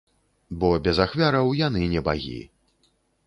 [0.63, 2.39] Бо без ахвяраў яны не багі.